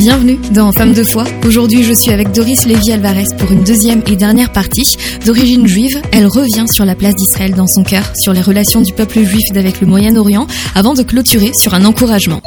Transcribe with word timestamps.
Bienvenue 0.00 0.38
dans 0.54 0.72
Femme 0.72 0.94
de 0.94 1.04
foi. 1.04 1.24
Aujourd'hui, 1.44 1.82
je 1.82 1.92
suis 1.92 2.10
avec 2.10 2.32
Doris 2.32 2.64
Lévy 2.64 2.90
Alvarez 2.90 3.26
pour 3.36 3.52
une 3.52 3.62
deuxième 3.64 4.02
et 4.06 4.16
dernière 4.16 4.50
partie. 4.50 4.96
D'origine 5.26 5.66
juive, 5.66 6.00
elle 6.10 6.26
revient 6.26 6.64
sur 6.72 6.86
la 6.86 6.94
place 6.94 7.14
d'Israël 7.14 7.52
dans 7.52 7.66
son 7.66 7.82
cœur, 7.82 8.10
sur 8.16 8.32
les 8.32 8.40
relations 8.40 8.80
du 8.80 8.94
peuple 8.94 9.22
juif 9.22 9.44
avec 9.54 9.82
le 9.82 9.86
Moyen-Orient, 9.86 10.46
avant 10.74 10.94
de 10.94 11.02
clôturer 11.02 11.52
sur 11.52 11.74
un 11.74 11.84
encouragement. 11.84 12.40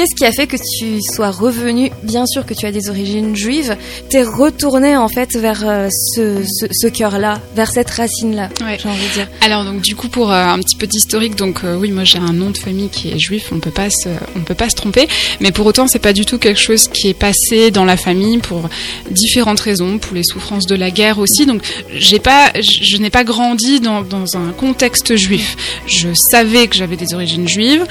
Qu'est-ce 0.00 0.14
qui 0.14 0.24
a 0.24 0.32
fait 0.32 0.46
que 0.46 0.56
tu 0.56 0.98
sois 1.02 1.30
revenu 1.30 1.90
Bien 2.02 2.24
sûr 2.24 2.46
que 2.46 2.54
tu 2.54 2.64
as 2.64 2.72
des 2.72 2.88
origines 2.88 3.36
juives. 3.36 3.76
T'es 4.08 4.22
retourné 4.22 4.96
en 4.96 5.08
fait 5.08 5.36
vers 5.36 5.60
euh, 5.68 5.90
ce, 5.90 6.42
ce, 6.42 6.64
ce 6.72 6.86
cœur-là, 6.86 7.38
vers 7.54 7.70
cette 7.70 7.90
racine-là. 7.90 8.48
Ouais. 8.64 8.78
J'ai 8.82 8.88
envie 8.88 9.06
de 9.06 9.12
dire. 9.12 9.28
Alors 9.42 9.62
donc 9.66 9.82
du 9.82 9.94
coup 9.94 10.08
pour 10.08 10.32
euh, 10.32 10.42
un 10.42 10.58
petit 10.60 10.76
peu 10.76 10.86
d'historique, 10.86 11.36
donc 11.36 11.64
euh, 11.64 11.76
oui 11.76 11.90
moi 11.90 12.04
j'ai 12.04 12.16
un 12.16 12.32
nom 12.32 12.48
de 12.48 12.56
famille 12.56 12.88
qui 12.88 13.10
est 13.10 13.18
juif, 13.18 13.50
on 13.52 13.60
peut 13.60 13.70
pas 13.70 13.90
se, 13.90 14.08
on 14.36 14.40
peut 14.40 14.54
pas 14.54 14.70
se 14.70 14.74
tromper, 14.74 15.06
mais 15.40 15.52
pour 15.52 15.66
autant 15.66 15.86
c'est 15.86 15.98
pas 15.98 16.14
du 16.14 16.24
tout 16.24 16.38
quelque 16.38 16.60
chose 16.60 16.88
qui 16.88 17.08
est 17.08 17.14
passé 17.14 17.70
dans 17.70 17.84
la 17.84 17.98
famille 17.98 18.38
pour 18.38 18.70
différentes 19.10 19.60
raisons, 19.60 19.98
pour 19.98 20.14
les 20.14 20.24
souffrances 20.24 20.64
de 20.64 20.76
la 20.76 20.90
guerre 20.90 21.18
aussi. 21.18 21.44
Donc 21.44 21.60
j'ai 21.94 22.20
pas, 22.20 22.52
je, 22.54 22.84
je 22.84 22.96
n'ai 22.96 23.10
pas 23.10 23.24
grandi 23.24 23.80
dans, 23.80 24.00
dans 24.00 24.38
un 24.38 24.52
contexte 24.52 25.14
juif. 25.16 25.58
Je 25.86 26.08
savais 26.14 26.68
que 26.68 26.76
j'avais 26.76 26.96
des 26.96 27.12
origines 27.12 27.46
juives. 27.46 27.84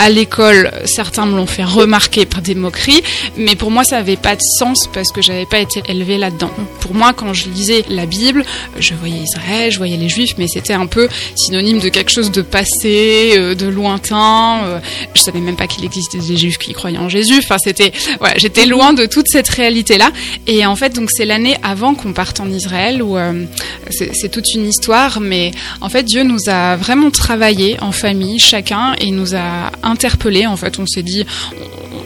À 0.00 0.10
l'école, 0.10 0.70
certains 0.84 1.26
me 1.26 1.34
l'ont 1.36 1.46
fait 1.46 1.64
remarquer 1.64 2.24
par 2.24 2.40
des 2.40 2.54
moqueries, 2.54 3.02
mais 3.36 3.56
pour 3.56 3.72
moi 3.72 3.82
ça 3.82 3.96
n'avait 3.96 4.16
pas 4.16 4.36
de 4.36 4.40
sens 4.58 4.88
parce 4.92 5.10
que 5.10 5.20
j'avais 5.20 5.44
pas 5.44 5.58
été 5.58 5.82
élevée 5.88 6.18
là-dedans. 6.18 6.50
Pour 6.80 6.94
moi, 6.94 7.12
quand 7.12 7.34
je 7.34 7.48
lisais 7.48 7.84
la 7.90 8.06
Bible, 8.06 8.44
je 8.78 8.94
voyais 8.94 9.16
Israël, 9.18 9.72
je 9.72 9.78
voyais 9.78 9.96
les 9.96 10.08
Juifs, 10.08 10.34
mais 10.38 10.46
c'était 10.46 10.72
un 10.72 10.86
peu 10.86 11.08
synonyme 11.34 11.80
de 11.80 11.88
quelque 11.88 12.12
chose 12.12 12.30
de 12.30 12.42
passé, 12.42 13.32
euh, 13.36 13.56
de 13.56 13.66
lointain. 13.66 14.60
euh, 14.66 14.78
Je 15.14 15.20
savais 15.20 15.40
même 15.40 15.56
pas 15.56 15.66
qu'il 15.66 15.84
existait 15.84 16.18
des 16.18 16.36
Juifs 16.36 16.58
qui 16.58 16.72
croyaient 16.74 16.98
en 16.98 17.08
Jésus. 17.08 17.38
Enfin, 17.42 17.56
c'était, 17.58 17.92
voilà, 18.20 18.38
j'étais 18.38 18.66
loin 18.66 18.92
de 18.92 19.04
toute 19.04 19.26
cette 19.28 19.48
réalité-là. 19.48 20.12
Et 20.46 20.64
en 20.64 20.76
fait, 20.76 20.94
donc 20.94 21.10
c'est 21.10 21.24
l'année 21.24 21.56
avant 21.64 21.94
qu'on 21.96 22.12
parte 22.12 22.38
en 22.38 22.48
Israël 22.48 23.02
où 23.02 23.18
euh, 23.18 23.44
c'est 23.90 24.12
c'est 24.14 24.28
toute 24.28 24.54
une 24.54 24.66
histoire, 24.68 25.18
mais 25.20 25.50
en 25.80 25.88
fait 25.88 26.04
Dieu 26.04 26.22
nous 26.22 26.48
a 26.48 26.76
vraiment 26.76 27.10
travaillé 27.10 27.76
en 27.80 27.90
famille, 27.90 28.38
chacun, 28.38 28.94
et 29.00 29.10
nous 29.10 29.34
a 29.34 29.70
interpellés. 29.88 30.46
En 30.46 30.56
fait, 30.56 30.78
on 30.78 30.86
s'est 30.86 31.02
dit, 31.02 31.26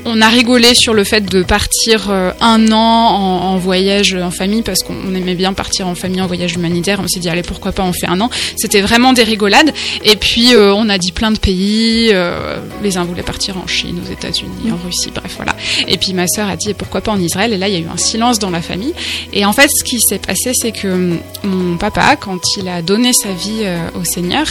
on 0.04 0.20
a 0.20 0.28
rigolé 0.28 0.74
sur 0.74 0.94
le 0.94 1.04
fait 1.04 1.20
de 1.24 1.42
partir 1.42 2.10
euh, 2.10 2.32
un 2.40 2.72
an 2.72 2.78
en, 2.78 3.56
voyage 3.56 4.14
en 4.14 4.30
famille 4.30 4.62
parce 4.62 4.80
qu'on 4.82 5.14
aimait 5.14 5.34
bien 5.34 5.52
partir 5.52 5.86
en 5.86 5.94
famille 5.94 6.20
en 6.20 6.26
voyage 6.26 6.54
humanitaire. 6.54 7.00
On 7.02 7.06
s'est 7.06 7.20
dit 7.20 7.28
allez 7.28 7.42
pourquoi 7.42 7.72
pas 7.72 7.82
on 7.84 7.92
fait 7.92 8.06
un 8.06 8.20
an. 8.20 8.30
C'était 8.56 8.80
vraiment 8.80 9.12
des 9.12 9.22
rigolades. 9.22 9.72
Et 10.04 10.16
puis 10.16 10.54
euh, 10.54 10.74
on 10.74 10.88
a 10.88 10.98
dit 10.98 11.12
plein 11.12 11.30
de 11.30 11.38
pays. 11.38 12.10
euh, 12.12 12.58
les 12.82 12.96
uns 12.96 13.04
voulaient 13.04 13.22
partir 13.22 13.56
en 13.58 13.66
Chine, 13.66 14.00
aux 14.04 14.12
États-Unis, 14.12 14.72
en 14.72 14.76
Russie, 14.84 15.10
bref 15.14 15.32
voilà. 15.36 15.54
Et 15.86 15.98
puis 15.98 16.14
ma 16.14 16.26
sœur 16.26 16.48
a 16.48 16.56
dit 16.56 16.70
et 16.70 16.74
pourquoi 16.74 17.00
pas 17.00 17.12
en 17.12 17.20
Israël? 17.20 17.52
Et 17.52 17.58
là 17.58 17.68
il 17.68 17.74
y 17.74 17.76
a 17.76 17.80
eu 17.80 17.88
un 17.92 17.96
silence 17.96 18.38
dans 18.38 18.50
la 18.50 18.62
famille. 18.62 18.94
Et 19.32 19.44
en 19.44 19.52
fait 19.52 19.68
ce 19.68 19.84
qui 19.84 20.00
s'est 20.00 20.18
passé 20.18 20.52
c'est 20.54 20.72
que 20.72 20.88
hum, 20.88 21.18
mon 21.44 21.76
papa 21.76 22.16
quand 22.16 22.40
il 22.56 22.68
a 22.68 22.82
donné 22.82 23.12
sa 23.12 23.30
vie 23.32 23.64
au 23.94 24.04
Seigneur 24.04 24.46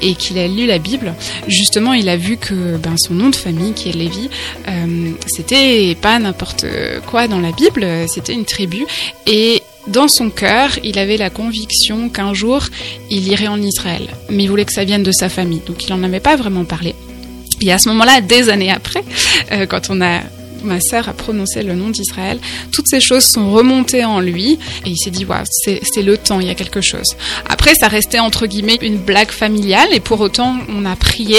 et 0.00 0.14
qu'il 0.14 0.38
a 0.38 0.48
lu 0.48 0.66
la 0.66 0.78
Bible, 0.78 1.14
justement 1.46 1.92
il 1.92 2.08
a 2.08 2.16
vu 2.16 2.36
que 2.36 2.76
ben, 2.76 2.96
son 2.96 3.14
nom 3.14 3.28
de 3.28 3.36
famille 3.36 3.72
qui 3.72 3.90
est 3.90 3.92
Lévi 3.92 4.28
c'était 5.26 5.96
pas 6.00 6.18
n'importe 6.18 6.66
quoi 7.06 7.28
dans 7.28 7.40
la 7.40 7.52
Bible, 7.52 7.86
c'était 8.08 8.32
une 8.32 8.44
tribu. 8.44 8.86
Et 9.26 9.62
dans 9.86 10.08
son 10.08 10.30
cœur, 10.30 10.70
il 10.82 10.98
avait 10.98 11.16
la 11.16 11.30
conviction 11.30 12.08
qu'un 12.08 12.34
jour, 12.34 12.62
il 13.10 13.28
irait 13.28 13.48
en 13.48 13.60
Israël. 13.60 14.08
Mais 14.30 14.44
il 14.44 14.50
voulait 14.50 14.64
que 14.64 14.72
ça 14.72 14.84
vienne 14.84 15.02
de 15.02 15.12
sa 15.12 15.28
famille. 15.28 15.62
Donc 15.66 15.84
il 15.84 15.90
n'en 15.90 16.02
avait 16.02 16.20
pas 16.20 16.36
vraiment 16.36 16.64
parlé. 16.64 16.94
Et 17.60 17.72
à 17.72 17.78
ce 17.78 17.88
moment-là, 17.90 18.20
des 18.20 18.48
années 18.48 18.70
après, 18.70 19.02
euh, 19.52 19.66
quand 19.66 19.88
on 19.90 20.00
a 20.00 20.20
ma 20.66 20.80
sœur 20.80 21.08
a 21.08 21.12
prononcé 21.12 21.62
le 21.62 21.74
nom 21.74 21.90
d'Israël, 21.90 22.38
toutes 22.72 22.88
ces 22.88 23.00
choses 23.00 23.24
sont 23.24 23.50
remontées 23.50 24.04
en 24.04 24.20
lui 24.20 24.58
et 24.84 24.90
il 24.90 24.96
s'est 24.96 25.10
dit 25.10 25.24
waouh, 25.24 25.44
c'est 25.64 26.02
le 26.02 26.16
temps, 26.16 26.40
il 26.40 26.46
y 26.46 26.50
a 26.50 26.54
quelque 26.54 26.80
chose. 26.80 27.16
Après, 27.48 27.74
ça 27.74 27.88
restait 27.88 28.18
entre 28.18 28.46
guillemets 28.46 28.78
une 28.82 28.98
blague 28.98 29.30
familiale 29.30 29.88
et 29.92 30.00
pour 30.00 30.20
autant, 30.20 30.56
on 30.68 30.84
a 30.84 30.96
prié 30.96 31.38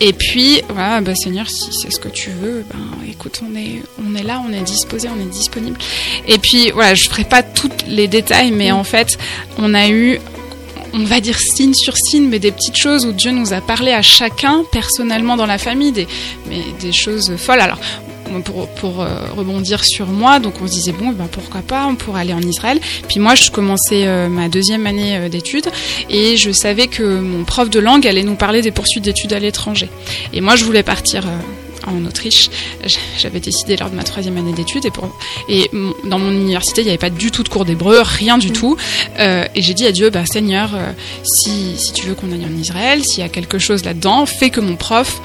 et 0.00 0.12
puis 0.12 0.62
voilà, 0.68 1.00
bah 1.00 1.14
Seigneur, 1.14 1.48
si 1.48 1.70
c'est 1.72 1.92
ce 1.92 2.00
que 2.00 2.08
tu 2.08 2.30
veux, 2.30 2.64
ben 2.72 3.08
écoute, 3.08 3.40
on 3.44 3.56
est 3.56 3.82
on 4.04 4.14
est 4.14 4.22
là, 4.22 4.42
on 4.46 4.52
est 4.52 4.62
disposé, 4.62 5.08
on 5.08 5.20
est 5.20 5.30
disponible. 5.30 5.78
Et 6.26 6.38
puis 6.38 6.70
voilà, 6.70 6.94
je 6.94 7.08
ferai 7.08 7.24
pas 7.24 7.42
tous 7.42 7.70
les 7.86 8.08
détails, 8.08 8.50
mais 8.50 8.72
en 8.72 8.84
fait, 8.84 9.18
on 9.58 9.74
a 9.74 9.88
eu 9.88 10.18
on 10.92 11.04
va 11.04 11.20
dire 11.20 11.38
signe 11.38 11.74
sur 11.74 11.96
signe, 11.96 12.28
mais 12.28 12.38
des 12.38 12.52
petites 12.52 12.76
choses 12.76 13.06
où 13.06 13.12
Dieu 13.12 13.30
nous 13.30 13.52
a 13.52 13.60
parlé 13.60 13.92
à 13.92 14.02
chacun 14.02 14.64
personnellement 14.72 15.36
dans 15.36 15.46
la 15.46 15.58
famille, 15.58 15.92
des, 15.92 16.08
mais 16.48 16.62
des 16.80 16.92
choses 16.92 17.36
folles. 17.36 17.60
Alors, 17.60 17.78
pour, 18.44 18.68
pour 18.68 19.00
euh, 19.02 19.08
rebondir 19.36 19.82
sur 19.84 20.06
moi, 20.06 20.38
donc 20.38 20.54
on 20.62 20.66
se 20.66 20.72
disait 20.72 20.92
bon, 20.92 21.08
ben 21.10 21.26
pourquoi 21.30 21.62
pas, 21.62 21.86
on 21.86 21.96
pourrait 21.96 22.20
aller 22.20 22.32
en 22.34 22.40
Israël. 22.42 22.78
Puis 23.08 23.18
moi, 23.18 23.34
je 23.34 23.50
commençais 23.50 24.06
euh, 24.06 24.28
ma 24.28 24.48
deuxième 24.48 24.86
année 24.86 25.16
euh, 25.16 25.28
d'études 25.28 25.66
et 26.08 26.36
je 26.36 26.52
savais 26.52 26.86
que 26.86 27.02
mon 27.20 27.44
prof 27.44 27.68
de 27.70 27.80
langue 27.80 28.06
allait 28.06 28.22
nous 28.22 28.36
parler 28.36 28.62
des 28.62 28.70
poursuites 28.70 29.04
d'études 29.04 29.32
à 29.32 29.38
l'étranger. 29.40 29.88
Et 30.32 30.40
moi, 30.40 30.54
je 30.56 30.64
voulais 30.64 30.82
partir. 30.84 31.24
en 31.86 32.04
Autriche, 32.04 32.50
j'avais 33.18 33.40
décidé 33.40 33.74
lors 33.76 33.88
de 33.90 33.96
ma 33.96 34.02
troisième 34.04 34.36
année 34.36 34.52
d'études 34.52 34.84
et, 34.84 34.90
pour, 34.90 35.08
et 35.48 35.68
mon- 35.72 35.94
dans 36.04 36.18
mon 36.18 36.30
université 36.30 36.82
il 36.82 36.84
n'y 36.84 36.90
avait 36.90 36.98
pas 36.98 37.08
du 37.08 37.30
tout 37.30 37.42
de 37.42 37.48
cours 37.48 37.64
d'hébreu, 37.64 38.00
rien 38.04 38.36
du 38.36 38.50
tout. 38.52 38.76
Euh, 39.18 39.46
et 39.54 39.62
j'ai 39.62 39.72
dit 39.72 39.86
à 39.86 39.92
Dieu, 39.92 40.10
bah 40.10 40.24
Seigneur, 40.26 40.70
euh, 40.74 40.92
si, 41.24 41.72
si 41.78 41.92
tu 41.94 42.06
veux 42.06 42.14
qu'on 42.14 42.32
aille 42.32 42.44
en 42.44 42.60
Israël, 42.60 43.02
s'il 43.02 43.20
y 43.20 43.26
a 43.26 43.30
quelque 43.30 43.58
chose 43.58 43.82
là-dedans, 43.86 44.26
fais 44.26 44.50
que 44.50 44.60
mon 44.60 44.76
prof 44.76 45.20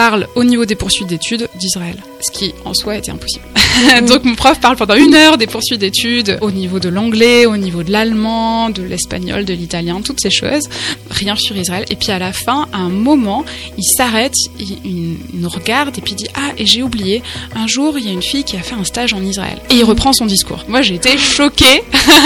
parle 0.00 0.28
au 0.34 0.44
niveau 0.44 0.64
des 0.64 0.76
poursuites 0.76 1.08
d'études 1.08 1.46
d'Israël, 1.56 1.96
ce 2.22 2.30
qui 2.30 2.54
en 2.64 2.72
soi 2.72 2.96
était 2.96 3.10
impossible. 3.10 3.44
Donc 4.08 4.24
mon 4.24 4.34
prof 4.34 4.58
parle 4.58 4.76
pendant 4.76 4.94
une 4.94 5.14
heure 5.14 5.36
des 5.36 5.46
poursuites 5.46 5.80
d'études 5.80 6.38
au 6.40 6.50
niveau 6.50 6.78
de 6.80 6.88
l'anglais, 6.88 7.44
au 7.44 7.58
niveau 7.58 7.82
de 7.82 7.92
l'allemand, 7.92 8.70
de 8.70 8.82
l'espagnol, 8.82 9.44
de 9.44 9.52
l'italien, 9.52 10.00
toutes 10.00 10.22
ces 10.22 10.30
choses, 10.30 10.70
rien 11.10 11.36
sur 11.36 11.54
Israël. 11.54 11.84
Et 11.90 11.96
puis 11.96 12.12
à 12.12 12.18
la 12.18 12.32
fin, 12.32 12.66
à 12.72 12.78
un 12.78 12.88
moment, 12.88 13.44
il 13.76 13.84
s'arrête, 13.84 14.32
il, 14.58 14.78
il 14.86 15.16
nous 15.34 15.50
regarde 15.50 15.98
et 15.98 16.00
puis 16.00 16.12
il 16.12 16.16
dit 16.16 16.28
ah 16.34 16.52
et 16.56 16.64
j'ai 16.64 16.82
oublié, 16.82 17.22
un 17.54 17.66
jour 17.66 17.98
il 17.98 18.06
y 18.06 18.08
a 18.08 18.12
une 18.12 18.22
fille 18.22 18.44
qui 18.44 18.56
a 18.56 18.60
fait 18.60 18.76
un 18.76 18.84
stage 18.84 19.12
en 19.12 19.22
Israël 19.22 19.58
et 19.68 19.74
il 19.74 19.84
reprend 19.84 20.14
son 20.14 20.24
discours. 20.24 20.64
Moi 20.66 20.80
j'ai 20.80 20.94
été 20.94 21.18
choquée 21.18 21.82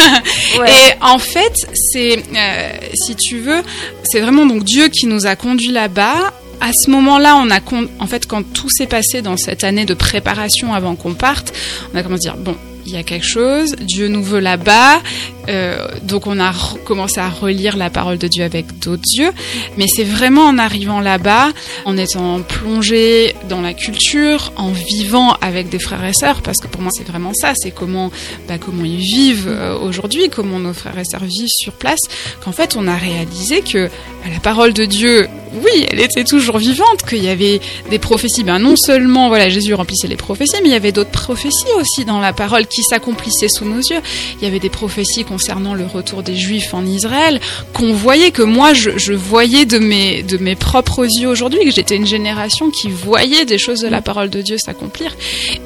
et 0.54 0.86
en 1.00 1.18
fait, 1.18 1.54
c'est, 1.74 2.18
euh, 2.18 2.68
si 2.94 3.16
tu 3.16 3.38
veux, 3.38 3.62
c'est 4.04 4.20
vraiment 4.20 4.46
donc 4.46 4.62
Dieu 4.62 4.86
qui 4.86 5.06
nous 5.06 5.26
a 5.26 5.34
conduits 5.34 5.72
là-bas. 5.72 6.32
À 6.60 6.72
ce 6.72 6.90
moment-là, 6.90 7.36
on 7.36 7.50
a, 7.50 7.60
en 7.98 8.06
fait, 8.06 8.26
quand 8.26 8.42
tout 8.52 8.68
s'est 8.70 8.86
passé 8.86 9.22
dans 9.22 9.36
cette 9.36 9.64
année 9.64 9.84
de 9.84 9.94
préparation 9.94 10.74
avant 10.74 10.94
qu'on 10.94 11.14
parte, 11.14 11.52
on 11.92 11.98
a 11.98 12.02
commencé 12.02 12.28
à 12.28 12.32
dire 12.32 12.42
bon, 12.42 12.56
il 12.86 12.92
y 12.92 12.96
a 12.96 13.02
quelque 13.02 13.26
chose, 13.26 13.76
Dieu 13.80 14.08
nous 14.08 14.22
veut 14.22 14.40
là-bas, 14.40 15.00
euh, 15.48 15.88
donc 16.02 16.26
on 16.26 16.40
a 16.40 16.52
commencé 16.84 17.20
à 17.20 17.28
relire 17.28 17.76
la 17.76 17.90
parole 17.90 18.18
de 18.18 18.28
Dieu 18.28 18.44
avec 18.44 18.78
d'autres 18.78 19.02
yeux. 19.16 19.30
Mais 19.76 19.86
c'est 19.88 20.04
vraiment 20.04 20.46
en 20.46 20.58
arrivant 20.58 21.00
là-bas, 21.00 21.50
en 21.84 21.96
étant 21.96 22.40
plongé 22.42 23.34
dans 23.48 23.60
la 23.60 23.74
culture, 23.74 24.52
en 24.56 24.70
vivant 24.70 25.34
avec 25.40 25.68
des 25.68 25.78
frères 25.78 26.04
et 26.04 26.12
sœurs, 26.12 26.42
parce 26.42 26.58
que 26.58 26.66
pour 26.66 26.82
moi 26.82 26.90
c'est 26.94 27.06
vraiment 27.06 27.32
ça, 27.34 27.52
c'est 27.56 27.70
comment, 27.70 28.10
bah, 28.48 28.58
comment 28.58 28.84
ils 28.84 28.98
vivent 28.98 29.48
euh, 29.48 29.78
aujourd'hui, 29.78 30.28
comment 30.30 30.58
nos 30.58 30.74
frères 30.74 30.98
et 30.98 31.04
sœurs 31.04 31.24
vivent 31.24 31.48
sur 31.48 31.72
place, 31.72 32.00
qu'en 32.44 32.52
fait 32.52 32.76
on 32.76 32.86
a 32.86 32.96
réalisé 32.96 33.60
que 33.60 33.86
bah, 33.86 34.30
la 34.32 34.40
parole 34.40 34.72
de 34.72 34.84
Dieu, 34.84 35.28
oui, 35.54 35.86
elle 35.90 36.00
était 36.00 36.24
toujours 36.24 36.58
vivante, 36.58 37.02
qu'il 37.08 37.22
y 37.22 37.28
avait 37.28 37.60
des 37.90 37.98
prophéties. 37.98 38.44
Ben 38.44 38.58
non 38.58 38.74
seulement 38.76 39.28
voilà 39.28 39.48
Jésus 39.48 39.74
remplissait 39.74 40.08
les 40.08 40.16
prophéties, 40.16 40.56
mais 40.62 40.68
il 40.68 40.72
y 40.72 40.76
avait 40.76 40.92
d'autres 40.92 41.10
prophéties 41.10 41.72
aussi 41.78 42.04
dans 42.04 42.20
la 42.20 42.32
parole 42.32 42.66
qui 42.66 42.82
s'accomplissaient 42.82 43.48
sous 43.48 43.64
nos 43.64 43.78
yeux. 43.78 44.00
Il 44.38 44.44
y 44.44 44.46
avait 44.46 44.58
des 44.58 44.70
prophéties 44.70 45.24
concernant 45.34 45.74
le 45.74 45.84
retour 45.84 46.22
des 46.22 46.36
Juifs 46.36 46.74
en 46.74 46.86
Israël, 46.86 47.40
qu'on 47.72 47.92
voyait, 47.92 48.30
que 48.30 48.42
moi 48.42 48.72
je, 48.72 48.90
je 48.96 49.12
voyais 49.14 49.64
de 49.64 49.78
mes 49.78 50.22
de 50.22 50.36
mes 50.36 50.54
propres 50.54 51.04
yeux 51.04 51.28
aujourd'hui, 51.28 51.64
que 51.64 51.72
j'étais 51.72 51.96
une 51.96 52.06
génération 52.06 52.70
qui 52.70 52.88
voyait 52.88 53.44
des 53.44 53.58
choses 53.58 53.80
de 53.80 53.88
la 53.88 54.00
parole 54.00 54.30
de 54.30 54.40
Dieu 54.42 54.58
s'accomplir. 54.58 55.16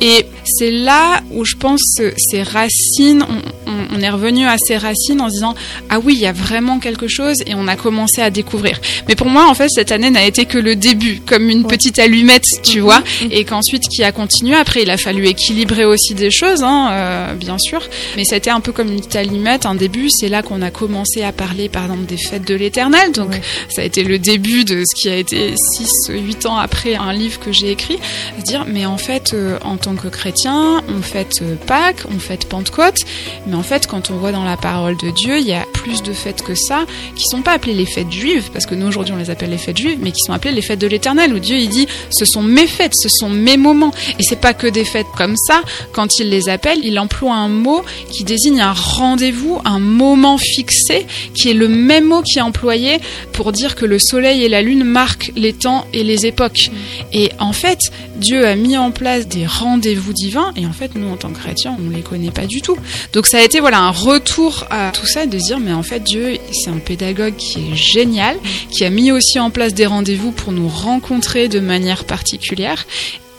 Et 0.00 0.24
c'est 0.48 0.70
là 0.70 1.20
où 1.30 1.44
je 1.44 1.56
pense 1.56 1.80
que 1.98 2.12
ces 2.16 2.42
racines, 2.42 3.22
on, 3.28 3.70
on- 3.70 3.78
on 3.96 4.00
est 4.00 4.10
revenu 4.10 4.46
à 4.46 4.56
ces 4.58 4.76
racines 4.76 5.20
en 5.20 5.28
se 5.28 5.34
disant 5.34 5.54
ah 5.90 5.98
oui, 5.98 6.14
il 6.14 6.20
y 6.20 6.26
a 6.26 6.32
vraiment 6.32 6.78
quelque 6.78 7.08
chose 7.08 7.36
et 7.46 7.54
on 7.54 7.66
a 7.68 7.74
commencé 7.76 8.20
à 8.20 8.30
découvrir. 8.30 8.80
Mais 9.08 9.14
pour 9.16 9.28
moi, 9.28 9.46
en 9.48 9.54
fait, 9.54 9.68
cette 9.70 9.92
année 9.92 10.10
n'a 10.10 10.24
été 10.24 10.44
que 10.44 10.58
le 10.58 10.76
début, 10.76 11.20
comme 11.26 11.48
une 11.50 11.66
petite 11.66 11.98
allumette, 11.98 12.46
tu 12.62 12.80
vois, 12.80 13.02
et 13.30 13.44
qu'ensuite 13.44 13.84
qui 13.88 14.04
a 14.04 14.12
continué. 14.12 14.54
Après, 14.56 14.82
il 14.82 14.90
a 14.90 14.96
fallu 14.96 15.26
équilibrer 15.26 15.84
aussi 15.84 16.14
des 16.14 16.30
choses, 16.30 16.62
hein, 16.62 16.88
euh, 16.92 17.34
bien 17.34 17.56
sûr. 17.58 17.80
Mais 18.16 18.24
c'était 18.24 18.50
un 18.50 18.60
peu 18.60 18.72
comme 18.72 18.88
une 18.92 18.98
petite 19.00 19.16
allumette, 19.16 19.66
un 19.66 19.74
début. 19.74 20.10
C'est 20.10 20.28
là 20.28 20.42
qu'on 20.42 20.62
a 20.62 20.70
commencé 20.70 21.22
à 21.22 21.32
parler, 21.32 21.68
par 21.68 21.84
exemple, 21.84 22.06
des 22.06 22.18
fêtes 22.18 22.46
de 22.46 22.54
l'Éternel. 22.54 23.12
Donc, 23.12 23.30
ça 23.70 23.82
a 23.82 23.84
été 23.84 24.04
le 24.04 24.18
début 24.18 24.64
de 24.64 24.82
ce 24.86 24.94
qui 25.00 25.08
a 25.08 25.16
été 25.16 25.54
6, 25.76 25.90
8 26.10 26.46
ans 26.46 26.56
après 26.58 26.94
un 26.94 27.12
livre 27.12 27.40
que 27.40 27.52
j'ai 27.52 27.70
écrit. 27.70 27.98
Se 28.38 28.44
dire, 28.44 28.64
mais 28.68 28.86
en 28.86 28.98
fait, 28.98 29.32
euh, 29.34 29.58
en 29.64 29.76
tant 29.76 29.94
que 29.96 30.08
chrétien, 30.08 30.28
on 30.46 31.02
fête 31.02 31.42
euh, 31.42 31.56
Pâques, 31.66 32.02
on 32.14 32.18
fête 32.18 32.48
Pentecôte, 32.48 32.98
mais 33.46 33.54
en 33.54 33.62
fait, 33.62 33.86
quand 33.86 34.10
on 34.10 34.16
voit 34.16 34.32
dans 34.32 34.44
la 34.44 34.56
parole 34.56 34.96
de 34.96 35.10
Dieu, 35.10 35.38
il 35.38 35.46
y 35.46 35.52
a 35.52 35.64
plus 35.72 36.02
de 36.02 36.12
fêtes 36.12 36.42
que 36.42 36.54
ça, 36.54 36.86
qui 37.16 37.24
sont 37.24 37.42
pas 37.42 37.52
appelées 37.52 37.74
les 37.74 37.86
fêtes 37.86 38.12
juives, 38.12 38.50
parce 38.52 38.66
que 38.66 38.74
nous 38.74 38.86
aujourd'hui 38.86 39.14
on 39.14 39.18
les 39.18 39.30
appelle 39.30 39.50
les 39.50 39.58
fêtes 39.58 39.78
juives, 39.78 39.98
mais 40.00 40.12
qui 40.12 40.20
sont 40.20 40.32
appelées 40.32 40.54
les 40.54 40.62
fêtes 40.62 40.78
de 40.78 40.86
l'éternel, 40.86 41.34
où 41.34 41.38
Dieu 41.38 41.56
il 41.56 41.68
dit, 41.68 41.88
ce 42.10 42.24
sont 42.24 42.42
mes 42.42 42.66
fêtes, 42.66 42.94
ce 42.94 43.08
sont 43.08 43.28
mes 43.28 43.56
moments. 43.56 43.92
Et 44.18 44.22
c'est 44.22 44.40
pas 44.40 44.54
que 44.54 44.66
des 44.66 44.84
fêtes 44.84 45.06
comme 45.16 45.36
ça, 45.36 45.62
quand 45.92 46.18
il 46.18 46.28
les 46.30 46.48
appelle, 46.48 46.78
il 46.82 46.98
emploie 46.98 47.34
un 47.34 47.48
mot 47.48 47.84
qui 48.10 48.24
désigne 48.24 48.60
un 48.60 48.72
rendez-vous, 48.72 49.60
un 49.64 49.78
moment 49.78 50.38
fixé, 50.38 51.06
qui 51.34 51.50
est 51.50 51.54
le 51.54 51.68
même 51.68 52.06
mot 52.06 52.22
qui 52.22 52.38
est 52.38 52.42
employé 52.42 52.98
pour 53.32 53.52
dire 53.52 53.74
que 53.74 53.84
le 53.84 53.98
soleil 53.98 54.44
et 54.44 54.48
la 54.48 54.62
lune 54.62 54.84
marquent 54.84 55.32
les 55.36 55.52
temps 55.52 55.86
et 55.92 56.04
les 56.04 56.26
époques. 56.26 56.70
Et 57.12 57.30
en 57.38 57.52
fait, 57.52 57.80
Dieu 58.16 58.46
a 58.46 58.56
mis 58.56 58.76
en 58.76 58.90
place 58.90 59.26
des 59.28 59.46
rendez-vous 59.46 60.12
divins, 60.12 60.27
et 60.56 60.66
en 60.66 60.72
fait, 60.72 60.94
nous, 60.94 61.08
en 61.08 61.16
tant 61.16 61.30
que 61.30 61.38
chrétiens, 61.38 61.76
on 61.84 61.90
les 61.90 62.02
connaît 62.02 62.30
pas 62.30 62.46
du 62.46 62.60
tout. 62.60 62.76
Donc 63.12 63.26
ça 63.26 63.38
a 63.38 63.42
été 63.42 63.60
voilà 63.60 63.80
un 63.80 63.90
retour 63.90 64.64
à 64.70 64.90
tout 64.92 65.06
ça, 65.06 65.26
de 65.26 65.38
dire, 65.38 65.58
mais 65.58 65.72
en 65.72 65.82
fait, 65.82 66.00
Dieu, 66.00 66.38
c'est 66.52 66.70
un 66.70 66.78
pédagogue 66.78 67.36
qui 67.36 67.58
est 67.58 67.76
génial, 67.76 68.36
qui 68.70 68.84
a 68.84 68.90
mis 68.90 69.12
aussi 69.12 69.38
en 69.38 69.50
place 69.50 69.74
des 69.74 69.86
rendez-vous 69.86 70.32
pour 70.32 70.52
nous 70.52 70.68
rencontrer 70.68 71.48
de 71.48 71.60
manière 71.60 72.04
particulière. 72.04 72.86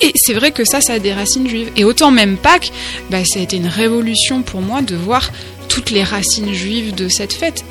Et 0.01 0.11
c'est 0.15 0.33
vrai 0.33 0.51
que 0.51 0.63
ça, 0.63 0.81
ça 0.81 0.93
a 0.93 0.99
des 0.99 1.13
racines 1.13 1.47
juives. 1.47 1.71
Et 1.75 1.83
autant 1.83 2.11
même 2.11 2.37
Pâques, 2.37 2.71
bah, 3.09 3.23
ça 3.25 3.39
a 3.39 3.41
été 3.41 3.57
une 3.57 3.67
révolution 3.67 4.41
pour 4.41 4.61
moi 4.61 4.81
de 4.81 4.95
voir 4.95 5.29
toutes 5.67 5.91
les 5.91 6.03
racines 6.03 6.53
juives 6.53 6.95
de 6.95 7.09
cette 7.09 7.33
fête. 7.33 7.63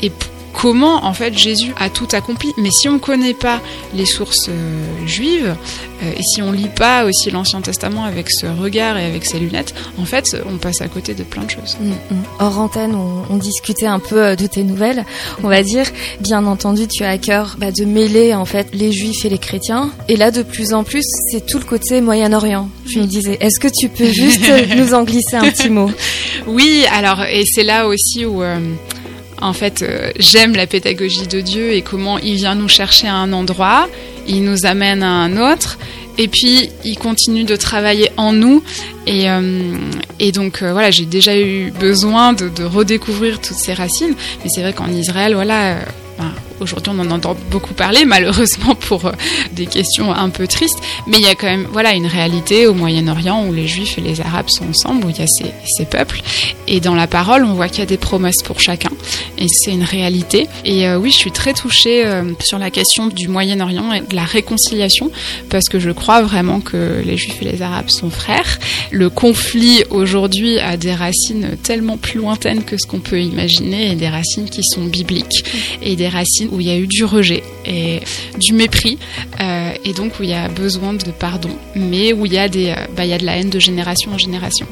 Comment 0.59 1.05
en 1.05 1.15
fait 1.15 1.39
Jésus 1.39 1.73
a 1.79 1.89
tout 1.89 2.09
accompli. 2.13 2.53
Mais 2.59 2.71
si 2.71 2.89
on 2.89 2.95
ne 2.95 2.99
connaît 2.99 3.35
pas 3.35 3.61
les 3.95 4.07
sources 4.07 4.49
euh, 4.49 5.07
juives 5.07 5.55
euh, 6.03 6.11
et 6.11 6.23
si 6.23 6.43
on 6.43 6.51
lit 6.51 6.69
pas 6.69 7.05
aussi 7.05 7.31
l'Ancien 7.31 7.61
Testament 7.61 8.05
avec 8.05 8.29
ce 8.29 8.47
regard 8.47 8.99
et 8.99 9.05
avec 9.07 9.25
ces 9.25 9.39
lunettes, 9.39 9.73
en 9.99 10.05
fait, 10.05 10.37
on 10.51 10.57
passe 10.57 10.81
à 10.81 10.89
côté 10.89 11.15
de 11.15 11.23
plein 11.23 11.45
de 11.45 11.51
choses. 11.51 11.77
Mm, 11.81 11.91
mm. 11.91 12.23
Hors 12.41 12.59
antenne, 12.59 12.97
on, 12.97 13.37
discutait 13.37 13.87
un 13.87 14.01
peu 14.01 14.21
euh, 14.21 14.37
de 14.37 14.47
tes 14.47 14.65
nouvelles. 14.65 15.05
On 15.45 15.49
va 15.49 15.63
dire, 15.63 15.87
bien 16.21 16.45
entendu, 16.45 16.89
tu 16.89 17.05
as 17.05 17.11
à 17.11 17.19
cœur 17.19 17.55
bah, 17.59 17.71
de 17.71 17.85
mêler 17.85 18.35
en 18.35 18.45
fait 18.45 18.69
les 18.73 18.91
Juifs 18.91 19.25
et 19.25 19.29
les 19.29 19.39
chrétiens. 19.39 19.93
Et 20.09 20.17
là, 20.17 20.33
de 20.33 20.43
plus 20.43 20.73
en 20.73 20.83
plus, 20.83 21.05
c'est 21.31 21.47
tout 21.47 21.59
le 21.59 21.65
côté 21.65 22.01
Moyen-Orient. 22.01 22.69
Je 22.85 22.99
me 22.99 23.07
disais, 23.07 23.39
est-ce 23.41 23.61
que 23.61 23.69
tu 23.69 23.89
peux 23.89 24.11
juste 24.11 24.51
nous 24.77 24.93
en 24.93 25.05
glisser 25.05 25.37
un 25.37 25.49
petit 25.51 25.71
mot? 25.71 25.91
Oui, 26.49 26.85
alors 26.93 27.23
et 27.23 27.45
c'est 27.47 27.63
là 27.63 27.87
aussi 27.87 28.27
où 28.27 28.43
en 29.41 29.53
fait, 29.53 29.83
euh, 29.83 30.11
j'aime 30.19 30.55
la 30.55 30.67
pédagogie 30.67 31.27
de 31.27 31.41
Dieu 31.41 31.73
et 31.73 31.83
comment 31.83 32.19
il 32.19 32.37
vient 32.37 32.55
nous 32.55 32.69
chercher 32.69 33.09
à 33.09 33.15
un 33.15 33.33
endroit, 33.33 33.89
il 34.27 34.43
nous 34.43 34.67
amène 34.67 35.03
à 35.03 35.09
un 35.11 35.53
autre, 35.53 35.79
et 36.19 36.29
puis 36.29 36.71
il 36.85 36.99
continue 36.99 37.45
de 37.45 37.57
travailler 37.57 38.11
en 38.17 38.33
nous. 38.33 38.63
Et, 39.07 39.31
euh, 39.31 39.77
donc 40.33 40.63
euh, 40.63 40.73
voilà, 40.73 40.91
j'ai 40.91 41.07
déjà 41.07 41.39
eu 41.39 41.71
besoin 41.71 42.33
de, 42.33 42.65
redécouvrir 42.65 43.41
toutes 43.41 43.57
ces 43.57 43.73
racines. 43.73 44.15
Mais 44.43 44.51
c'est 44.51 44.61
vrai 44.61 44.73
qu'en 44.73 44.89
Israël, 44.89 45.35
voilà, 45.35 45.77
ben, 46.19 46.33
Aujourd'hui, 46.61 46.93
on 46.95 46.99
en 46.99 47.11
entend 47.13 47.37
beaucoup 47.53 47.73
parler, 47.73 48.05
malheureusement 48.05 48.75
pour 48.89 49.13
des 49.53 49.67
questions 49.67 50.13
un 50.13 50.29
peu 50.29 50.49
tristes. 50.49 50.81
Mais 51.07 51.19
il 51.19 51.23
y 51.23 51.29
a 51.29 51.37
quand 51.37 51.47
même, 51.47 51.69
voilà, 51.71 51.95
une 51.95 52.07
réalité 52.07 52.67
au 52.67 52.75
Moyen-Orient 52.75 53.47
où 53.47 53.53
les 53.53 53.69
Juifs 53.69 53.97
et 53.99 54.01
les 54.01 54.21
Arabes 54.21 54.49
sont 54.49 54.69
ensemble, 54.69 55.07
où 55.07 55.11
il 55.11 55.17
y 55.17 55.23
a 55.23 55.27
ces 55.29 55.85
peuples. 55.85 56.21
Et 56.71 56.81
dans 56.81 56.95
la 56.95 57.07
parole, 57.07 57.45
on 57.45 57.55
voit 57.55 57.69
qu'il 57.69 57.79
y 57.79 57.83
a 57.83 57.87
des 57.87 57.97
promesses 57.97 58.43
pour 58.45 58.61
chacun. 58.61 58.91
Et 59.39 59.47
c'est 59.49 59.73
une 59.73 59.85
réalité. 59.85 60.47
Et 60.67 60.87
euh, 60.87 60.99
oui, 60.99 61.11
je 61.11 61.17
suis 61.17 61.33
très 61.33 61.55
touchée 61.55 62.05
euh, 62.05 62.25
sur 62.41 62.59
la 62.59 62.71
question 62.71 63.07
du 63.07 63.27
Moyen-Orient 63.27 63.93
et 63.95 64.01
de 64.01 64.15
la 64.15 64.25
réconciliation, 64.25 65.11
parce 65.49 65.65
que 65.71 65.79
je 65.79 65.91
crois 65.91 66.21
vraiment 66.21 66.61
que 66.61 67.03
les 67.05 67.17
Juifs 67.17 67.41
et 67.41 67.47
les 67.47 67.63
Arabes 67.63 67.89
sont 67.89 68.11
frères. 68.11 68.59
Le 68.91 69.09
conflit 69.09 69.83
aujourd'hui 69.89 70.59
a 70.59 70.77
des 70.77 70.95
racines 70.95 71.57
tellement 71.63 71.97
plus 71.97 72.19
lointaines 72.19 72.63
que 72.65 72.77
ce 72.79 72.87
qu'on 72.87 73.01
peut 73.01 73.21
imaginer, 73.21 73.93
et 73.93 73.95
des 73.95 74.09
racines 74.09 74.51
qui 74.51 74.63
sont 74.63 74.85
bibliques, 74.85 75.45
et 75.81 75.97
des 75.97 76.09
racines 76.09 76.49
où 76.53 76.61
il 76.61 76.67
y 76.67 76.71
a 76.71 76.77
eu 76.77 76.87
du 76.87 77.05
rejet 77.05 77.43
et 77.65 78.01
du 78.39 78.53
mépris, 78.53 78.99
euh, 79.41 79.58
et 79.89 79.95
donc 79.95 80.21
où 80.21 80.23
il 80.23 80.29
y 80.29 80.35
a 80.35 80.49
besoin 80.49 80.93
de 80.93 81.11
pardon, 81.11 81.49
mais 81.75 82.13
où 82.13 82.27
il 82.27 82.35
y 82.35 82.39
a 82.39 82.49
des, 82.49 82.69
euh, 82.69 82.75
bah, 82.95 83.07
il 83.07 83.11
y 83.11 83.15
a 83.15 83.19
de 83.19 83.25
la 83.25 83.39
haine 83.39 83.49
de 83.49 83.59
génération 83.59 84.13
en 84.13 84.19
génération. 84.19 84.67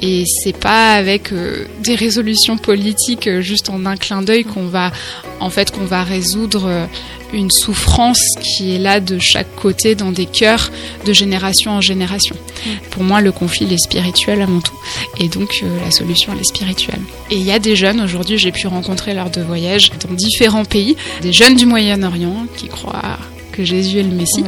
Et 0.00 0.24
c'est 0.26 0.56
pas 0.58 0.94
avec 0.94 1.32
euh, 1.32 1.66
des 1.84 1.94
résolutions 1.94 2.58
politiques 2.58 3.30
juste 3.40 3.70
en 3.70 3.86
un 3.86 3.96
clin 3.96 4.22
d'œil 4.22 4.44
qu'on 4.44 4.66
va, 4.66 4.90
en 5.38 5.50
fait, 5.50 5.70
qu'on 5.70 5.84
va 5.84 6.02
résoudre 6.02 6.88
une 7.32 7.50
souffrance 7.50 8.20
qui 8.40 8.74
est 8.74 8.78
là 8.78 8.98
de 8.98 9.18
chaque 9.20 9.54
côté 9.54 9.94
dans 9.94 10.10
des 10.10 10.26
cœurs 10.26 10.70
de 11.04 11.12
génération 11.12 11.70
en 11.72 11.80
génération. 11.80 12.34
Mm. 12.34 12.70
Pour 12.90 13.04
moi, 13.04 13.20
le 13.20 13.30
conflit 13.30 13.72
est 13.72 13.78
spirituel 13.78 14.42
avant 14.42 14.60
tout. 14.60 14.78
Et 15.18 15.28
donc, 15.28 15.62
la 15.84 15.92
solution, 15.92 16.32
elle 16.32 16.40
est 16.40 16.44
spirituelle. 16.44 17.00
Et 17.30 17.36
il 17.36 17.42
y 17.42 17.52
a 17.52 17.60
des 17.60 17.76
jeunes, 17.76 18.00
aujourd'hui, 18.00 18.36
j'ai 18.36 18.52
pu 18.52 18.66
rencontrer 18.66 19.14
lors 19.14 19.30
de 19.30 19.42
voyages 19.42 19.92
dans 20.06 20.12
différents 20.12 20.64
pays, 20.64 20.96
des 21.22 21.32
jeunes 21.32 21.54
du 21.54 21.66
Moyen-Orient 21.66 22.46
qui 22.56 22.66
croient 22.66 23.18
que 23.56 23.64
Jésus 23.64 23.98
est 23.98 24.02
le 24.02 24.10
Messie. 24.10 24.44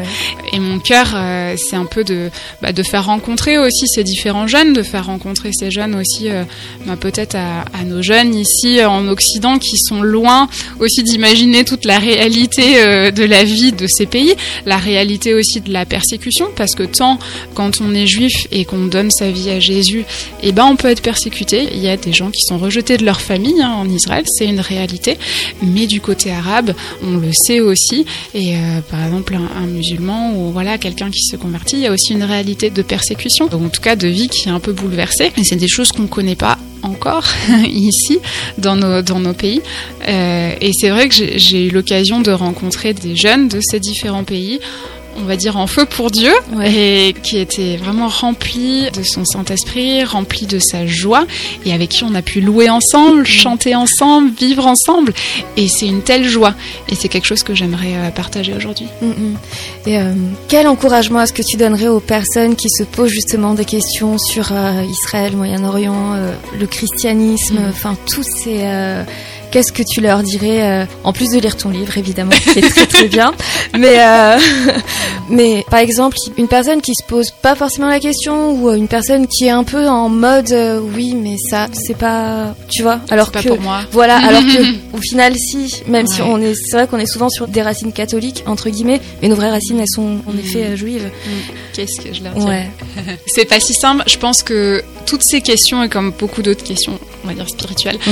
Et 0.52 0.58
mon 0.58 0.78
cœur, 0.78 1.12
euh, 1.14 1.54
c'est 1.56 1.76
un 1.76 1.84
peu 1.84 2.04
de, 2.04 2.30
bah, 2.62 2.72
de 2.72 2.82
faire 2.82 3.06
rencontrer 3.06 3.58
aussi 3.58 3.86
ces 3.86 4.04
différents 4.04 4.46
jeunes, 4.46 4.72
de 4.72 4.82
faire 4.82 5.06
rencontrer 5.06 5.50
ces 5.52 5.70
jeunes 5.70 5.94
aussi, 5.94 6.28
euh, 6.28 6.44
bah, 6.86 6.96
peut-être 6.96 7.36
à, 7.36 7.64
nos 7.86 8.02
jeunes 8.02 8.34
ici 8.34 8.80
euh, 8.80 8.88
en 8.88 9.08
Occident 9.08 9.58
qui 9.58 9.78
sont 9.78 10.02
loin 10.02 10.48
aussi 10.80 11.02
d'imaginer 11.02 11.64
toute 11.64 11.84
la 11.84 11.98
réalité 11.98 13.10
de 13.12 13.24
la 13.24 13.44
vie 13.44 13.72
de 13.72 13.86
ces 13.86 14.06
pays, 14.06 14.34
la 14.66 14.76
réalité 14.76 15.32
aussi 15.34 15.60
de 15.60 15.72
la 15.72 15.86
persécution, 15.86 16.48
parce 16.54 16.74
que 16.74 16.82
tant 16.82 17.18
quand 17.54 17.80
on 17.80 17.94
est 17.94 18.06
juif 18.06 18.46
et 18.50 18.64
qu'on 18.64 18.86
donne 18.86 19.10
sa 19.10 19.30
vie 19.30 19.50
à 19.50 19.60
Jésus, 19.60 20.00
et 20.42 20.48
eh 20.48 20.52
ben 20.52 20.64
on 20.66 20.76
peut 20.76 20.88
être 20.88 21.02
persécuté. 21.02 21.68
Il 21.72 21.80
y 21.80 21.88
a 21.88 21.96
des 21.96 22.12
gens 22.12 22.30
qui 22.30 22.42
sont 22.42 22.58
rejetés 22.58 22.96
de 22.96 23.04
leur 23.04 23.20
famille 23.20 23.60
hein, 23.62 23.72
en 23.72 23.88
Israël, 23.88 24.24
c'est 24.26 24.46
une 24.46 24.60
réalité. 24.60 25.18
Mais 25.62 25.86
du 25.86 26.00
côté 26.00 26.30
arabe, 26.30 26.74
on 27.02 27.16
le 27.16 27.32
sait 27.32 27.60
aussi. 27.60 28.04
Et 28.34 28.54
par 28.98 29.06
exemple 29.06 29.36
un, 29.36 29.66
musulman 29.66 30.32
ou 30.34 30.50
voilà 30.50 30.76
quelqu'un 30.76 31.08
qui 31.08 31.22
se 31.22 31.36
convertit, 31.36 31.76
il 31.76 31.82
y 31.82 31.86
a 31.86 31.92
aussi 31.92 32.14
une 32.14 32.24
réalité 32.24 32.68
de 32.68 32.82
persécution, 32.82 33.44
en 33.44 33.68
tout 33.68 33.80
cas 33.80 33.94
de 33.94 34.08
vie 34.08 34.28
qui 34.28 34.48
est 34.48 34.50
un 34.50 34.58
peu 34.58 34.72
bouleversée. 34.72 35.30
Et 35.36 35.44
c'est 35.44 35.56
des 35.56 35.68
choses 35.68 35.92
qu'on 35.92 36.02
ne 36.02 36.08
connaît 36.08 36.34
pas 36.34 36.58
encore 36.82 37.24
ici 37.64 38.18
dans 38.58 38.74
nos, 38.74 39.02
dans 39.02 39.20
nos 39.20 39.34
pays. 39.34 39.62
Euh, 40.08 40.52
et 40.60 40.72
c'est 40.72 40.90
vrai 40.90 41.08
que 41.08 41.14
j'ai 41.14 41.66
eu 41.66 41.70
l'occasion 41.70 42.20
de 42.20 42.32
rencontrer 42.32 42.92
des 42.92 43.14
jeunes 43.14 43.46
de 43.46 43.60
ces 43.62 43.78
différents 43.78 44.24
pays 44.24 44.58
on 45.20 45.24
va 45.24 45.36
dire, 45.36 45.56
en 45.56 45.66
feu 45.66 45.84
pour 45.84 46.10
Dieu 46.10 46.32
et 46.64 47.14
qui 47.22 47.38
était 47.38 47.76
vraiment 47.76 48.08
rempli 48.08 48.90
de 48.90 49.02
son 49.02 49.24
Saint-Esprit, 49.24 50.04
rempli 50.04 50.46
de 50.46 50.58
sa 50.58 50.86
joie 50.86 51.26
et 51.64 51.72
avec 51.72 51.90
qui 51.90 52.04
on 52.04 52.14
a 52.14 52.22
pu 52.22 52.40
louer 52.40 52.70
ensemble, 52.70 53.22
mm. 53.22 53.26
chanter 53.26 53.74
ensemble, 53.74 54.30
vivre 54.38 54.66
ensemble. 54.66 55.12
Et 55.56 55.68
c'est 55.68 55.86
une 55.86 56.02
telle 56.02 56.24
joie. 56.24 56.54
Et 56.88 56.94
c'est 56.94 57.08
quelque 57.08 57.26
chose 57.26 57.42
que 57.42 57.54
j'aimerais 57.54 57.96
euh, 57.96 58.10
partager 58.10 58.54
aujourd'hui. 58.54 58.86
Mm, 59.02 59.06
mm. 59.06 59.36
Et 59.86 59.98
euh, 59.98 60.12
quel 60.48 60.66
encouragement 60.66 61.22
est-ce 61.22 61.32
que 61.32 61.42
tu 61.42 61.56
donnerais 61.56 61.88
aux 61.88 62.00
personnes 62.00 62.56
qui 62.56 62.68
se 62.70 62.84
posent 62.84 63.10
justement 63.10 63.54
des 63.54 63.64
questions 63.64 64.18
sur 64.18 64.52
euh, 64.52 64.82
Israël, 64.88 65.36
Moyen-Orient, 65.36 66.16
le 66.58 66.66
christianisme, 66.66 67.58
enfin 67.68 67.96
tous 68.06 68.22
ces 68.22 68.62
qu'est-ce 69.50 69.72
que 69.72 69.82
tu 69.82 70.00
leur 70.00 70.22
dirais 70.22 70.62
euh, 70.62 70.84
En 71.04 71.12
plus 71.12 71.30
de 71.30 71.38
lire 71.38 71.56
ton 71.56 71.70
livre, 71.70 71.96
évidemment, 71.96 72.30
qui 72.30 72.58
est 72.58 72.68
très 72.68 72.86
très 72.86 73.08
bien. 73.08 73.32
Mais, 73.78 73.98
euh, 73.98 74.38
mais 75.30 75.64
par 75.70 75.80
exemple, 75.80 76.16
une 76.36 76.48
personne 76.48 76.80
qui 76.80 76.92
se 76.94 77.04
pose 77.04 77.30
pas 77.30 77.54
forcément 77.54 77.88
la 77.88 78.00
question 78.00 78.52
ou 78.52 78.70
une 78.70 78.88
personne 78.88 79.26
qui 79.26 79.46
est 79.46 79.50
un 79.50 79.64
peu 79.64 79.88
en 79.88 80.08
mode 80.08 80.52
euh, 80.52 80.80
oui, 80.94 81.14
mais 81.14 81.36
ça, 81.50 81.66
c'est 81.72 81.96
pas, 81.96 82.54
tu 82.68 82.82
vois. 82.82 83.00
Alors 83.10 83.28
que, 83.30 83.38
pas 83.38 83.42
pour 83.42 83.60
moi. 83.60 83.80
Voilà, 83.92 84.16
alors 84.28 84.42
que 84.42 84.96
au 84.96 85.00
final, 85.00 85.34
si, 85.36 85.82
même 85.86 86.06
si 86.06 86.22
on 86.22 86.40
est, 86.40 86.54
c'est 86.54 86.76
vrai 86.76 86.86
qu'on 86.86 86.98
est 86.98 87.06
souvent 87.06 87.28
sur 87.28 87.48
des 87.48 87.62
racines 87.62 87.92
catholiques 87.92 88.44
entre 88.46 88.70
guillemets, 88.70 89.00
mais 89.22 89.28
nos 89.28 89.36
vraies 89.36 89.50
racines, 89.50 89.80
elles 89.80 89.86
sont 89.88 90.18
en 90.26 90.32
mm. 90.32 90.38
effet 90.38 90.76
juives. 90.76 91.06
Mm. 91.06 91.30
Qu'est-ce 91.72 92.00
que 92.00 92.14
je 92.14 92.22
leur 92.22 92.34
dirais 92.34 92.70
C'est 93.26 93.44
pas 93.44 93.60
si 93.60 93.74
simple. 93.74 94.02
Je 94.06 94.18
pense 94.18 94.42
que 94.42 94.82
toutes 95.06 95.22
ces 95.22 95.40
questions 95.40 95.82
et 95.82 95.88
comme 95.88 96.12
beaucoup 96.18 96.42
d'autres 96.42 96.64
questions, 96.64 96.98
on 97.24 97.28
va 97.28 97.34
dire 97.34 97.48
spirituelles, 97.48 97.98
mm. 97.98 98.10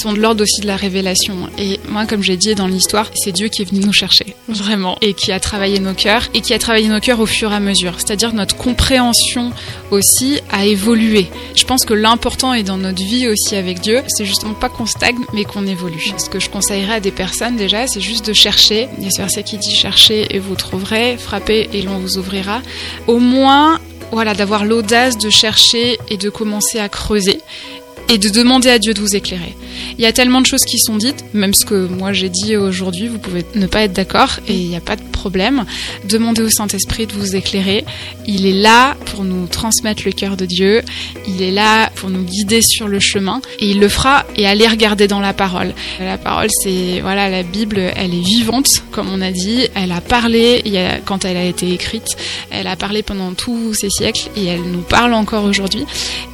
sont 0.00 0.12
de 0.12 0.18
l'ordre 0.18 0.42
aussi 0.42 0.60
de 0.60 0.66
la 0.66 0.76
révélation. 0.76 1.48
Et 1.58 1.80
moi, 1.88 2.06
comme 2.06 2.22
j'ai 2.22 2.36
dit 2.36 2.54
dans 2.54 2.66
l'histoire, 2.66 3.10
c'est 3.14 3.32
Dieu 3.32 3.48
qui 3.48 3.62
est 3.62 3.64
venu 3.64 3.80
nous 3.80 3.92
chercher, 3.92 4.34
vraiment, 4.48 4.96
et 5.00 5.14
qui 5.14 5.32
a 5.32 5.40
travaillé 5.40 5.78
nos 5.80 5.94
cœurs, 5.94 6.28
et 6.34 6.40
qui 6.40 6.54
a 6.54 6.58
travaillé 6.58 6.88
nos 6.88 7.00
cœurs 7.00 7.20
au 7.20 7.26
fur 7.26 7.52
et 7.52 7.56
à 7.56 7.60
mesure. 7.60 7.94
C'est-à-dire 7.98 8.32
notre 8.32 8.56
compréhension 8.56 9.52
aussi 9.90 10.40
a 10.50 10.66
évolué. 10.66 11.28
Je 11.54 11.64
pense 11.64 11.84
que 11.84 11.94
l'important 11.94 12.54
est 12.54 12.62
dans 12.62 12.78
notre 12.78 13.02
vie 13.02 13.28
aussi 13.28 13.56
avec 13.56 13.80
Dieu, 13.80 14.02
c'est 14.08 14.24
justement 14.24 14.54
pas 14.54 14.68
qu'on 14.68 14.86
stagne, 14.86 15.18
mais 15.32 15.44
qu'on 15.44 15.66
évolue. 15.66 16.12
Ce 16.16 16.28
que 16.28 16.40
je 16.40 16.50
conseillerais 16.50 16.94
à 16.94 17.00
des 17.00 17.10
personnes 17.10 17.56
déjà, 17.56 17.86
c'est 17.86 18.00
juste 18.00 18.26
de 18.26 18.32
chercher. 18.32 18.88
Il 18.98 19.04
y 19.04 19.06
a 19.06 19.10
ce 19.10 19.18
verset 19.18 19.42
qui 19.42 19.58
dit 19.58 19.74
cherchez 19.74 20.34
et 20.34 20.38
vous 20.38 20.54
trouverez, 20.54 21.16
frappez 21.18 21.68
et 21.72 21.82
l'on 21.82 21.98
vous 21.98 22.18
ouvrira. 22.18 22.62
Au 23.06 23.18
moins, 23.18 23.80
voilà, 24.10 24.34
d'avoir 24.34 24.64
l'audace 24.64 25.18
de 25.18 25.30
chercher 25.30 25.98
et 26.08 26.16
de 26.16 26.30
commencer 26.30 26.78
à 26.78 26.88
creuser 26.88 27.40
et 28.08 28.18
de 28.18 28.28
demander 28.28 28.70
à 28.70 28.78
Dieu 28.78 28.94
de 28.94 29.00
vous 29.00 29.14
éclairer. 29.14 29.54
Il 29.98 30.02
y 30.02 30.06
a 30.06 30.12
tellement 30.12 30.40
de 30.40 30.46
choses 30.46 30.64
qui 30.64 30.78
sont 30.78 30.96
dites, 30.96 31.24
même 31.34 31.54
ce 31.54 31.64
que 31.64 31.86
moi 31.86 32.12
j'ai 32.12 32.28
dit 32.28 32.56
aujourd'hui, 32.56 33.08
vous 33.08 33.18
pouvez 33.18 33.44
ne 33.54 33.66
pas 33.66 33.82
être 33.82 33.92
d'accord 33.92 34.40
et 34.46 34.54
il 34.54 34.68
n'y 34.68 34.76
a 34.76 34.80
pas 34.80 34.96
de 34.96 35.02
problème. 35.02 35.64
Demandez 36.08 36.42
au 36.42 36.48
Saint-Esprit 36.48 37.06
de 37.06 37.12
vous 37.12 37.36
éclairer. 37.36 37.84
Il 38.26 38.46
est 38.46 38.52
là 38.52 38.96
pour 39.06 39.24
nous 39.24 39.46
transmettre 39.46 40.02
le 40.06 40.12
cœur 40.12 40.36
de 40.36 40.46
Dieu. 40.46 40.82
Il 41.26 41.42
est 41.42 41.50
là 41.50 41.90
pour 41.96 42.10
nous 42.10 42.22
guider 42.22 42.62
sur 42.62 42.88
le 42.88 43.00
chemin 43.00 43.40
et 43.58 43.70
il 43.70 43.80
le 43.80 43.88
fera 43.88 44.24
et 44.36 44.46
allez 44.46 44.66
regarder 44.66 45.08
dans 45.08 45.20
la 45.20 45.32
parole. 45.32 45.74
La 46.00 46.18
parole, 46.18 46.48
c'est 46.62 47.00
voilà, 47.00 47.28
la 47.28 47.42
Bible, 47.42 47.78
elle 47.96 48.14
est 48.14 48.24
vivante, 48.24 48.82
comme 48.90 49.08
on 49.12 49.20
a 49.20 49.30
dit. 49.30 49.68
Elle 49.74 49.92
a 49.92 50.00
parlé 50.00 50.62
quand 51.04 51.24
elle 51.24 51.36
a 51.36 51.44
été 51.44 51.72
écrite. 51.72 52.16
Elle 52.50 52.66
a 52.66 52.76
parlé 52.76 53.02
pendant 53.02 53.34
tous 53.34 53.74
ces 53.74 53.90
siècles 53.90 54.30
et 54.36 54.46
elle 54.46 54.62
nous 54.62 54.82
parle 54.82 55.14
encore 55.14 55.44
aujourd'hui. 55.44 55.84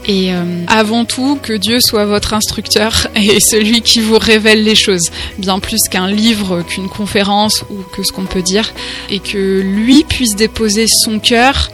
Et 0.06 0.32
euh, 0.32 0.64
avant 0.66 1.04
tout, 1.04 1.38
que 1.42 1.52
Dieu 1.52 1.80
soit 1.80 2.04
votre 2.04 2.34
instructeur 2.34 3.08
et 3.16 3.40
celui 3.40 3.82
qui 3.82 4.00
vous 4.00 4.18
révèle 4.18 4.62
les 4.62 4.74
choses, 4.74 5.10
bien 5.38 5.58
plus 5.58 5.88
qu'un 5.90 6.08
livre, 6.08 6.62
qu'une 6.62 6.88
conférence 6.88 7.64
ou 7.70 7.82
que 7.94 8.02
ce 8.02 8.12
qu'on 8.12 8.24
peut 8.24 8.42
dire, 8.42 8.72
et 9.10 9.18
que 9.18 9.60
lui 9.60 10.04
puisse 10.04 10.36
déposer 10.36 10.86
son 10.86 11.18
cœur 11.18 11.70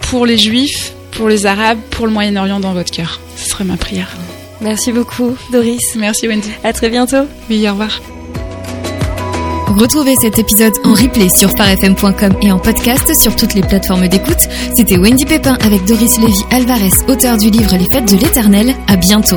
pour 0.00 0.26
les 0.26 0.38
Juifs, 0.38 0.92
pour 1.12 1.28
les 1.28 1.46
Arabes, 1.46 1.78
pour 1.90 2.06
le 2.06 2.12
Moyen-Orient 2.12 2.60
dans 2.60 2.72
votre 2.72 2.90
cœur. 2.90 3.20
Ce 3.36 3.50
serait 3.50 3.64
ma 3.64 3.76
prière. 3.76 4.08
Merci 4.60 4.92
beaucoup, 4.92 5.36
Doris. 5.52 5.94
Merci, 5.96 6.28
Wendy. 6.28 6.50
À 6.64 6.72
très 6.72 6.88
bientôt. 6.88 7.26
Oui, 7.50 7.68
au 7.68 7.72
revoir. 7.72 8.00
Retrouvez 9.76 10.16
cet 10.16 10.38
épisode 10.38 10.72
en 10.84 10.94
replay 10.94 11.28
sur 11.28 11.50
farfm.com 11.50 12.32
et 12.40 12.50
en 12.50 12.58
podcast 12.58 13.14
sur 13.14 13.36
toutes 13.36 13.52
les 13.52 13.60
plateformes 13.60 14.08
d'écoute. 14.08 14.48
C'était 14.74 14.96
Wendy 14.96 15.26
Pépin 15.26 15.58
avec 15.60 15.84
Doris 15.84 16.18
Lévy 16.18 16.44
Alvarez, 16.50 16.88
auteur 17.08 17.36
du 17.36 17.50
livre 17.50 17.76
Les 17.76 17.86
Fêtes 17.92 18.10
de 18.10 18.16
l'Éternel. 18.16 18.74
À 18.88 18.96
bientôt. 18.96 19.36